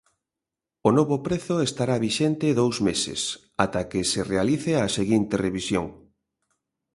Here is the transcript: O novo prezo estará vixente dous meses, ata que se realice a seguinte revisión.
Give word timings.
O 0.87 0.89
novo 0.97 1.17
prezo 1.27 1.55
estará 1.67 1.95
vixente 2.05 2.57
dous 2.61 2.75
meses, 2.87 3.19
ata 3.65 3.81
que 3.91 4.01
se 4.11 4.19
realice 4.31 4.71
a 4.77 4.87
seguinte 4.97 5.33
revisión. 5.45 5.85